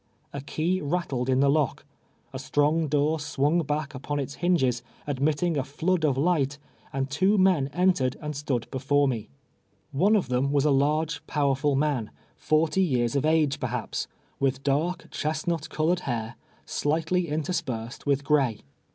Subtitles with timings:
[0.33, 1.85] A key rattled in the lock—
[2.33, 6.57] a strong door swung back upon its hinges, admitting a Hood of light,
[6.91, 9.23] and two men entered and stood l)efore mo.
[9.91, 14.11] One of them Avas a large, powerful man, forty years of age, perhaps, BUKCII, THE
[14.11, 14.71] SL^iVE DE.U.EK.
[14.73, 15.09] 41 ■\vitli (lark,
[15.61, 16.33] clicshint col(5red liaii",
[16.65, 18.59] slightly interspersed Avitb gray.